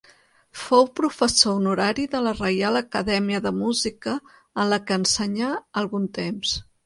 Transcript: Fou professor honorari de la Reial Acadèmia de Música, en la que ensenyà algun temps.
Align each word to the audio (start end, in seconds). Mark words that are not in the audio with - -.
Fou 0.59 0.85
professor 0.99 1.57
honorari 1.57 2.05
de 2.13 2.21
la 2.27 2.31
Reial 2.37 2.79
Acadèmia 2.79 3.41
de 3.47 3.51
Música, 3.59 4.15
en 4.63 4.71
la 4.73 4.83
que 4.87 4.99
ensenyà 5.03 5.51
algun 5.85 6.09
temps. 6.19 6.57